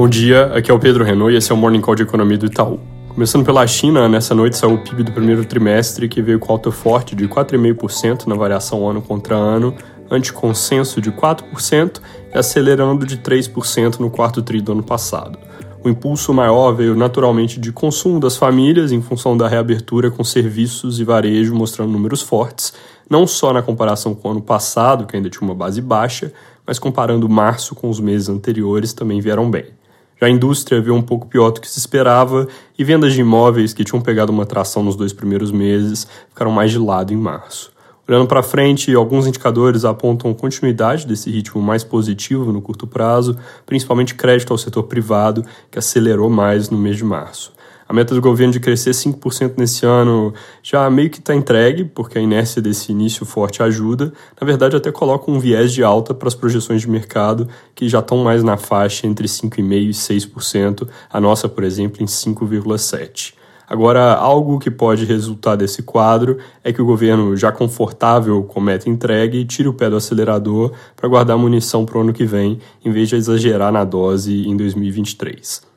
Bom 0.00 0.08
dia, 0.08 0.46
aqui 0.54 0.70
é 0.70 0.74
o 0.74 0.78
Pedro 0.78 1.04
Renault 1.04 1.34
e 1.34 1.36
esse 1.36 1.52
é 1.52 1.54
o 1.54 1.58
Morning 1.58 1.82
Call 1.82 1.94
de 1.94 2.04
Economia 2.04 2.38
do 2.38 2.46
Itaú. 2.46 2.80
Começando 3.10 3.44
pela 3.44 3.66
China, 3.66 4.08
nessa 4.08 4.34
noite 4.34 4.56
saiu 4.56 4.72
o 4.72 4.78
PIB 4.78 5.02
do 5.02 5.12
primeiro 5.12 5.44
trimestre, 5.44 6.08
que 6.08 6.22
veio 6.22 6.38
com 6.38 6.50
alta 6.50 6.72
forte 6.72 7.14
de 7.14 7.28
4,5% 7.28 8.26
na 8.26 8.34
variação 8.34 8.88
ano 8.88 9.02
contra 9.02 9.36
ano, 9.36 9.74
ante 10.10 10.32
consenso 10.32 11.02
de 11.02 11.12
4% 11.12 12.00
e 12.34 12.38
acelerando 12.38 13.04
de 13.04 13.18
3% 13.18 13.98
no 13.98 14.08
quarto 14.08 14.40
tri 14.40 14.62
do 14.62 14.72
ano 14.72 14.82
passado. 14.82 15.38
O 15.84 15.88
impulso 15.90 16.32
maior 16.32 16.72
veio 16.72 16.96
naturalmente 16.96 17.60
de 17.60 17.70
consumo 17.70 18.18
das 18.18 18.38
famílias, 18.38 18.92
em 18.92 19.02
função 19.02 19.36
da 19.36 19.48
reabertura 19.48 20.10
com 20.10 20.24
serviços 20.24 20.98
e 20.98 21.04
varejo 21.04 21.54
mostrando 21.54 21.92
números 21.92 22.22
fortes, 22.22 22.72
não 23.06 23.26
só 23.26 23.52
na 23.52 23.60
comparação 23.60 24.14
com 24.14 24.28
o 24.28 24.30
ano 24.30 24.40
passado, 24.40 25.06
que 25.06 25.14
ainda 25.14 25.28
tinha 25.28 25.46
uma 25.46 25.54
base 25.54 25.82
baixa, 25.82 26.32
mas 26.66 26.78
comparando 26.78 27.28
março 27.28 27.74
com 27.74 27.90
os 27.90 28.00
meses 28.00 28.30
anteriores 28.30 28.94
também 28.94 29.20
vieram 29.20 29.50
bem. 29.50 29.78
Já 30.20 30.26
a 30.26 30.30
indústria 30.30 30.80
veio 30.80 30.94
um 30.94 31.02
pouco 31.02 31.26
pior 31.26 31.50
do 31.50 31.60
que 31.60 31.70
se 31.70 31.78
esperava 31.78 32.46
e 32.78 32.84
vendas 32.84 33.14
de 33.14 33.20
imóveis 33.20 33.72
que 33.72 33.84
tinham 33.84 34.02
pegado 34.02 34.30
uma 34.30 34.44
tração 34.44 34.82
nos 34.82 34.94
dois 34.94 35.12
primeiros 35.12 35.50
meses 35.50 36.06
ficaram 36.28 36.50
mais 36.50 36.70
de 36.70 36.78
lado 36.78 37.12
em 37.12 37.16
março. 37.16 37.72
Olhando 38.06 38.26
para 38.26 38.42
frente, 38.42 38.92
alguns 38.92 39.26
indicadores 39.26 39.84
apontam 39.84 40.34
continuidade 40.34 41.06
desse 41.06 41.30
ritmo 41.30 41.62
mais 41.62 41.84
positivo 41.84 42.52
no 42.52 42.60
curto 42.60 42.86
prazo, 42.86 43.36
principalmente 43.64 44.16
crédito 44.16 44.52
ao 44.52 44.58
setor 44.58 44.82
privado, 44.82 45.44
que 45.70 45.78
acelerou 45.78 46.28
mais 46.28 46.68
no 46.68 46.76
mês 46.76 46.96
de 46.96 47.04
março. 47.04 47.52
A 47.90 47.92
meta 47.92 48.14
do 48.14 48.20
governo 48.20 48.52
de 48.52 48.60
crescer 48.60 48.92
5% 48.92 49.54
nesse 49.56 49.84
ano 49.84 50.32
já 50.62 50.88
meio 50.88 51.10
que 51.10 51.18
está 51.18 51.34
entregue, 51.34 51.82
porque 51.82 52.18
a 52.18 52.22
inércia 52.22 52.62
desse 52.62 52.92
início 52.92 53.26
forte 53.26 53.64
ajuda. 53.64 54.12
Na 54.40 54.46
verdade, 54.46 54.76
até 54.76 54.92
coloca 54.92 55.28
um 55.28 55.40
viés 55.40 55.72
de 55.72 55.82
alta 55.82 56.14
para 56.14 56.28
as 56.28 56.34
projeções 56.36 56.82
de 56.82 56.88
mercado, 56.88 57.48
que 57.74 57.88
já 57.88 57.98
estão 57.98 58.18
mais 58.18 58.44
na 58.44 58.56
faixa 58.56 59.08
entre 59.08 59.26
5,5% 59.26 59.88
e 59.88 59.90
6%, 59.90 60.88
a 61.12 61.20
nossa, 61.20 61.48
por 61.48 61.64
exemplo, 61.64 62.00
em 62.00 62.06
5,7%. 62.06 63.32
Agora, 63.68 64.14
algo 64.14 64.60
que 64.60 64.70
pode 64.70 65.04
resultar 65.04 65.56
desse 65.56 65.82
quadro 65.82 66.38
é 66.62 66.72
que 66.72 66.80
o 66.80 66.86
governo, 66.86 67.36
já 67.36 67.50
confortável 67.50 68.44
com 68.44 68.60
meta 68.60 68.88
entregue, 68.88 69.44
tire 69.44 69.66
o 69.66 69.74
pé 69.74 69.90
do 69.90 69.96
acelerador 69.96 70.70
para 70.94 71.08
guardar 71.08 71.36
munição 71.36 71.84
para 71.84 71.98
o 71.98 72.02
ano 72.02 72.12
que 72.12 72.24
vem, 72.24 72.60
em 72.84 72.92
vez 72.92 73.08
de 73.08 73.16
exagerar 73.16 73.72
na 73.72 73.82
dose 73.82 74.46
em 74.46 74.56
2023. 74.56 75.69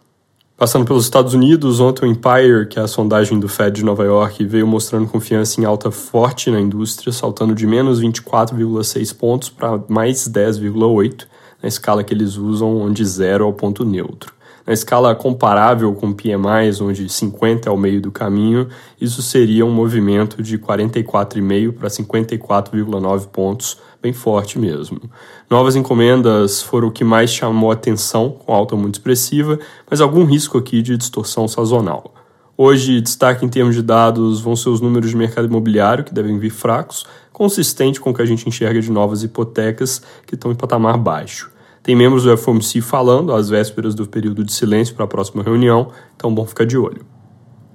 Passando 0.55 0.85
pelos 0.85 1.05
Estados 1.05 1.33
Unidos, 1.33 1.79
ontem 1.79 2.05
o 2.05 2.07
Empire, 2.07 2.67
que 2.69 2.77
é 2.77 2.83
a 2.83 2.87
sondagem 2.87 3.39
do 3.39 3.49
Fed 3.49 3.75
de 3.75 3.83
Nova 3.83 4.03
York, 4.03 4.45
veio 4.45 4.67
mostrando 4.67 5.09
confiança 5.09 5.59
em 5.59 5.65
alta 5.65 5.89
forte 5.89 6.51
na 6.51 6.61
indústria, 6.61 7.11
saltando 7.11 7.55
de 7.55 7.65
menos 7.65 7.99
24,6 7.99 9.17
pontos 9.17 9.49
para 9.49 9.83
mais 9.89 10.29
10,8, 10.29 11.25
na 11.61 11.67
escala 11.67 12.03
que 12.03 12.13
eles 12.13 12.35
usam, 12.35 12.77
onde 12.77 13.03
zero 13.03 13.45
é 13.45 13.47
o 13.47 13.53
ponto 13.53 13.83
neutro. 13.83 14.31
Na 14.65 14.71
escala 14.71 15.13
comparável 15.13 15.93
com 15.93 16.13
PMIs, 16.13 16.79
onde 16.79 17.09
50 17.09 17.67
é 17.67 17.71
o 17.71 17.77
meio 17.77 18.01
do 18.01 18.11
caminho, 18.11 18.69
isso 18.99 19.21
seria 19.21 19.65
um 19.65 19.71
movimento 19.71 20.41
de 20.41 20.57
44,5 20.57 21.73
para 21.73 21.89
54,9 21.89 23.27
pontos, 23.27 23.77
bem 24.01 24.13
forte 24.13 24.57
mesmo. 24.57 25.01
Novas 25.49 25.75
encomendas 25.75 26.61
foram 26.61 26.87
o 26.87 26.91
que 26.91 27.03
mais 27.03 27.29
chamou 27.29 27.71
atenção, 27.71 28.29
com 28.29 28.53
alta 28.53 28.73
muito 28.75 28.95
expressiva, 28.95 29.59
mas 29.89 29.99
algum 29.99 30.23
risco 30.23 30.57
aqui 30.57 30.81
de 30.81 30.95
distorção 30.95 31.45
sazonal. 31.45 32.13
Hoje, 32.55 33.01
destaque 33.01 33.43
em 33.43 33.49
termos 33.49 33.75
de 33.75 33.81
dados 33.81 34.39
vão 34.39 34.55
ser 34.55 34.69
os 34.69 34.79
números 34.79 35.09
de 35.09 35.17
mercado 35.17 35.47
imobiliário, 35.47 36.05
que 36.05 36.13
devem 36.13 36.39
vir 36.39 36.51
fracos, 36.51 37.05
consistente 37.33 37.99
com 37.99 38.11
o 38.11 38.13
que 38.13 38.21
a 38.21 38.25
gente 38.25 38.47
enxerga 38.47 38.79
de 38.79 38.91
novas 38.91 39.23
hipotecas 39.23 40.01
que 40.25 40.35
estão 40.35 40.51
em 40.51 40.55
patamar 40.55 40.97
baixo. 40.97 41.52
Tem 41.83 41.97
membros 41.97 42.23
do 42.23 42.37
FOMC 42.37 42.79
falando 42.79 43.33
às 43.33 43.49
vésperas 43.49 43.93
do 43.93 44.07
período 44.07 44.41
de 44.45 44.53
silêncio 44.53 44.95
para 44.95 45.03
a 45.03 45.07
próxima 45.07 45.43
reunião, 45.43 45.89
então 46.15 46.33
bom 46.33 46.45
ficar 46.45 46.65
de 46.65 46.77
olho. 46.77 47.05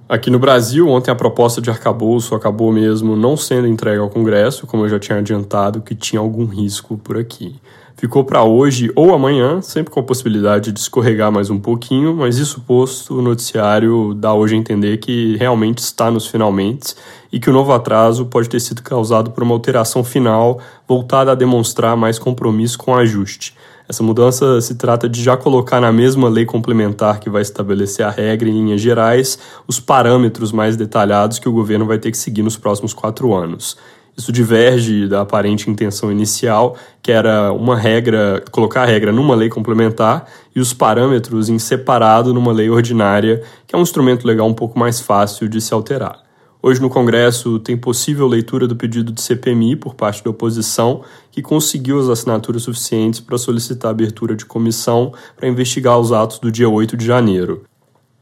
Aqui 0.09 0.31
no 0.31 0.39
Brasil, 0.39 0.89
ontem 0.89 1.11
a 1.11 1.15
proposta 1.15 1.61
de 1.61 1.69
arcabouço 1.69 2.33
acabou 2.33 2.71
mesmo 2.71 3.15
não 3.15 3.37
sendo 3.37 3.67
entregue 3.67 3.99
ao 3.99 4.09
Congresso, 4.09 4.65
como 4.65 4.83
eu 4.83 4.89
já 4.89 4.97
tinha 4.97 5.19
adiantado 5.19 5.81
que 5.81 5.93
tinha 5.93 6.19
algum 6.19 6.45
risco 6.45 6.97
por 6.97 7.15
aqui. 7.19 7.57
Ficou 7.95 8.23
para 8.23 8.43
hoje 8.43 8.91
ou 8.95 9.13
amanhã, 9.13 9.61
sempre 9.61 9.93
com 9.93 9.99
a 9.99 10.03
possibilidade 10.03 10.71
de 10.71 10.79
escorregar 10.79 11.31
mais 11.31 11.51
um 11.51 11.59
pouquinho, 11.59 12.15
mas 12.15 12.39
isso 12.39 12.61
posto, 12.61 13.19
o 13.19 13.21
noticiário 13.21 14.15
dá 14.15 14.33
hoje 14.33 14.55
a 14.55 14.57
entender 14.57 14.97
que 14.97 15.37
realmente 15.37 15.79
está 15.79 16.09
nos 16.09 16.25
finalmente 16.25 16.95
e 17.31 17.39
que 17.39 17.49
o 17.49 17.53
novo 17.53 17.71
atraso 17.71 18.25
pode 18.25 18.49
ter 18.49 18.59
sido 18.59 18.81
causado 18.81 19.29
por 19.29 19.43
uma 19.43 19.53
alteração 19.53 20.03
final 20.03 20.59
voltada 20.87 21.33
a 21.33 21.35
demonstrar 21.35 21.95
mais 21.95 22.17
compromisso 22.17 22.79
com 22.79 22.93
o 22.93 22.95
ajuste. 22.95 23.53
Essa 23.89 24.03
mudança 24.03 24.61
se 24.61 24.75
trata 24.75 25.09
de 25.09 25.23
já 25.23 25.35
colocar 25.35 25.81
na 25.81 25.91
mesma 25.91 26.29
lei 26.29 26.45
complementar 26.45 27.19
que 27.19 27.27
vai 27.27 27.41
estabelecer 27.41 28.05
a 28.05 28.11
regra 28.11 28.47
em 28.47 28.51
linhas 28.51 28.79
gerais 28.79 29.39
os 29.67 29.79
parâmetros 29.79 30.51
mais 30.51 30.77
detalhados 30.77 31.39
que 31.39 31.49
o 31.49 31.51
governo 31.51 31.87
vai 31.87 31.97
ter 31.97 32.11
que 32.11 32.17
seguir 32.19 32.43
nos 32.43 32.55
próximos 32.55 32.93
quatro 32.93 33.33
anos. 33.33 33.75
Isso 34.15 34.31
diverge 34.31 35.07
da 35.07 35.21
aparente 35.21 35.71
intenção 35.71 36.11
inicial, 36.11 36.77
que 37.01 37.11
era 37.11 37.51
uma 37.51 37.75
regra, 37.75 38.43
colocar 38.51 38.83
a 38.83 38.85
regra 38.85 39.11
numa 39.11 39.33
lei 39.33 39.49
complementar 39.49 40.27
e 40.55 40.59
os 40.59 40.71
parâmetros 40.71 41.49
em 41.49 41.57
separado 41.57 42.31
numa 42.31 42.51
lei 42.51 42.69
ordinária, 42.69 43.41
que 43.65 43.73
é 43.73 43.77
um 43.79 43.81
instrumento 43.81 44.23
legal 44.27 44.47
um 44.47 44.53
pouco 44.53 44.77
mais 44.77 44.99
fácil 44.99 45.49
de 45.49 45.59
se 45.59 45.73
alterar. 45.73 46.28
Hoje 46.61 46.81
no 46.81 46.89
Congresso 46.89 47.57
tem 47.57 47.77
possível 47.77 48.27
leitura 48.27 48.67
do 48.67 48.75
pedido 48.75 49.13
de 49.13 49.21
CPMI 49.21 49.77
por 49.77 49.95
parte 49.95 50.21
da 50.21 50.29
oposição, 50.29 51.03
que 51.31 51.41
conseguiu 51.41 51.97
as 51.97 52.09
assinaturas 52.09 52.63
suficientes 52.63 53.21
para 53.21 53.37
solicitar 53.37 53.87
a 53.87 53.91
abertura 53.91 54.35
de 54.35 54.45
comissão 54.45 55.13
para 55.37 55.47
investigar 55.47 55.97
os 55.97 56.11
atos 56.11 56.37
do 56.37 56.51
dia 56.51 56.67
8 56.67 56.97
de 56.97 57.05
janeiro. 57.05 57.63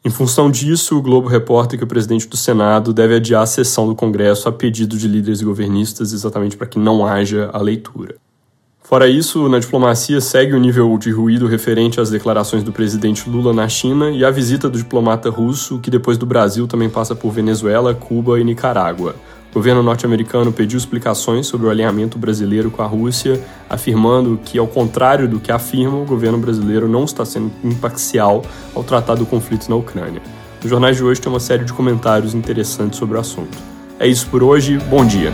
Em 0.05 0.11
função 0.11 0.51
disso, 0.51 0.95
o 0.95 1.01
Globo 1.01 1.27
reporta 1.27 1.75
que 1.75 1.83
o 1.83 1.87
presidente 1.87 2.27
do 2.27 2.37
Senado 2.37 2.93
deve 2.93 3.15
adiar 3.15 3.41
a 3.41 3.47
sessão 3.47 3.87
do 3.87 3.95
Congresso 3.95 4.47
a 4.47 4.51
pedido 4.51 4.95
de 4.95 5.07
líderes 5.07 5.41
governistas, 5.41 6.13
exatamente 6.13 6.55
para 6.55 6.67
que 6.67 6.77
não 6.77 7.07
haja 7.07 7.49
a 7.51 7.59
leitura. 7.59 8.17
Fora 8.87 9.09
isso, 9.09 9.49
na 9.49 9.59
diplomacia 9.59 10.21
segue 10.21 10.53
o 10.53 10.57
nível 10.57 10.97
de 10.97 11.11
ruído 11.11 11.45
referente 11.45 11.99
às 11.99 12.09
declarações 12.09 12.63
do 12.63 12.71
presidente 12.71 13.29
Lula 13.29 13.53
na 13.53 13.67
China 13.67 14.09
e 14.09 14.23
a 14.23 14.31
visita 14.31 14.69
do 14.69 14.77
diplomata 14.77 15.29
russo, 15.29 15.77
que 15.79 15.91
depois 15.91 16.17
do 16.17 16.25
Brasil 16.25 16.65
também 16.67 16.89
passa 16.89 17.13
por 17.13 17.29
Venezuela, 17.29 17.93
Cuba 17.93 18.39
e 18.39 18.45
Nicarágua. 18.45 19.13
O 19.51 19.55
governo 19.55 19.83
norte-americano 19.83 20.53
pediu 20.53 20.77
explicações 20.77 21.47
sobre 21.47 21.67
o 21.67 21.69
alinhamento 21.69 22.17
brasileiro 22.17 22.71
com 22.71 22.81
a 22.81 22.85
Rússia, 22.85 23.43
afirmando 23.69 24.39
que, 24.45 24.57
ao 24.57 24.67
contrário 24.67 25.27
do 25.27 25.41
que 25.41 25.51
afirma, 25.51 25.97
o 25.97 26.05
governo 26.05 26.37
brasileiro 26.37 26.87
não 26.87 27.03
está 27.03 27.25
sendo 27.25 27.51
imparcial 27.65 28.41
ao 28.73 28.85
tratar 28.85 29.15
do 29.15 29.25
conflito 29.25 29.67
na 29.67 29.75
Ucrânia. 29.75 30.21
Os 30.63 30.69
jornais 30.69 30.95
de 30.95 31.03
hoje 31.03 31.19
tem 31.19 31.29
uma 31.29 31.41
série 31.41 31.65
de 31.65 31.73
comentários 31.73 32.33
interessantes 32.33 32.97
sobre 32.97 33.17
o 33.17 33.19
assunto. 33.19 33.57
É 33.99 34.07
isso 34.07 34.27
por 34.27 34.41
hoje, 34.41 34.77
bom 34.89 35.05
dia! 35.05 35.33